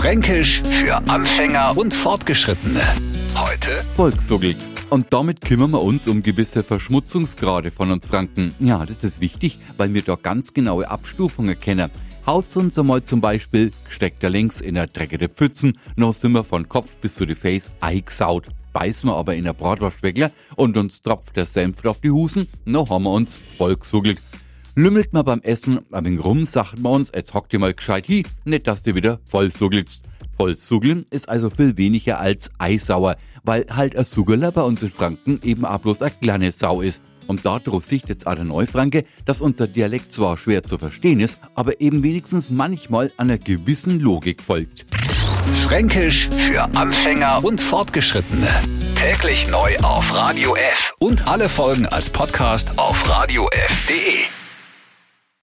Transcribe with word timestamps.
Fränkisch 0.00 0.62
für 0.62 0.96
Anfänger 0.96 1.76
und 1.76 1.92
Fortgeschrittene. 1.92 2.80
Heute 3.34 3.82
Volkssuggel. 3.96 4.56
Und 4.88 5.12
damit 5.12 5.42
kümmern 5.42 5.72
wir 5.72 5.82
uns 5.82 6.08
um 6.08 6.22
gewisse 6.22 6.62
Verschmutzungsgrade 6.62 7.70
von 7.70 7.90
uns 7.90 8.08
Franken. 8.08 8.54
Ja, 8.60 8.86
das 8.86 9.04
ist 9.04 9.20
wichtig, 9.20 9.58
weil 9.76 9.92
wir 9.92 10.00
da 10.00 10.14
ganz 10.14 10.54
genaue 10.54 10.88
Abstufungen 10.88 11.60
kennen. 11.60 11.90
Haut 12.26 12.56
uns 12.56 12.78
einmal 12.78 13.04
zum 13.04 13.20
Beispiel, 13.20 13.74
steckt 13.90 14.24
er 14.24 14.30
links 14.30 14.62
in 14.62 14.76
der 14.76 14.86
dreckige 14.86 15.28
Pfützen, 15.28 15.76
noch 15.96 16.14
sind 16.14 16.32
wir 16.32 16.44
von 16.44 16.66
Kopf 16.66 16.96
bis 16.96 17.16
zu 17.16 17.26
die 17.26 17.34
Face 17.34 17.70
eingesaut. 17.80 18.46
Beißen 18.72 19.06
wir 19.06 19.16
aber 19.16 19.34
in 19.34 19.44
der 19.44 19.52
Bratwurstweckler 19.52 20.30
und 20.56 20.78
uns 20.78 21.02
tropft 21.02 21.36
der 21.36 21.44
Senf 21.44 21.84
auf 21.84 22.00
die 22.00 22.10
Husen, 22.10 22.48
noch 22.64 22.88
haben 22.88 23.04
wir 23.04 23.12
uns 23.12 23.38
vollgesuggelt. 23.58 24.18
Lümmelt 24.76 25.12
man 25.12 25.24
beim 25.24 25.40
Essen 25.42 25.80
ein 25.90 26.04
wenig 26.04 26.24
rum, 26.24 26.44
sagt 26.44 26.78
man 26.78 26.92
uns, 26.92 27.12
jetzt 27.14 27.34
hockt 27.34 27.52
ihr 27.52 27.58
mal 27.58 27.74
gescheit 27.74 28.08
hi, 28.08 28.24
nicht 28.44 28.66
dass 28.66 28.82
du 28.82 28.94
wieder 28.94 29.20
vollsuggelst. 29.28 30.02
Vollsuggeln 30.36 31.04
ist 31.10 31.28
also 31.28 31.50
viel 31.50 31.76
weniger 31.76 32.18
als 32.18 32.50
eisauer, 32.58 33.16
weil 33.44 33.66
halt 33.68 33.96
ein 33.96 34.04
Suggerler 34.04 34.52
bei 34.52 34.62
uns 34.62 34.82
in 34.82 34.90
Franken 34.90 35.40
eben 35.42 35.64
auch 35.64 35.78
bloß 35.80 36.02
eine 36.02 36.12
kleine 36.12 36.52
Sau 36.52 36.80
ist. 36.80 37.02
Und 37.26 37.44
darauf 37.44 37.84
sieht 37.84 38.08
jetzt 38.08 38.26
der 38.26 38.44
Neufranke, 38.44 39.04
dass 39.24 39.40
unser 39.40 39.66
Dialekt 39.66 40.12
zwar 40.12 40.36
schwer 40.36 40.62
zu 40.62 40.78
verstehen 40.78 41.20
ist, 41.20 41.38
aber 41.54 41.80
eben 41.80 42.02
wenigstens 42.02 42.50
manchmal 42.50 43.12
einer 43.18 43.38
gewissen 43.38 44.00
Logik 44.00 44.42
folgt. 44.42 44.86
Fränkisch 45.64 46.28
für 46.28 46.62
Anfänger 46.74 47.44
und 47.44 47.60
Fortgeschrittene. 47.60 48.48
Täglich 48.96 49.48
neu 49.48 49.76
auf 49.78 50.14
Radio 50.14 50.56
F 50.56 50.94
und 50.98 51.26
alle 51.26 51.48
Folgen 51.48 51.86
als 51.86 52.10
Podcast 52.10 52.78
auf 52.78 53.08
radiof.de. 53.08 54.39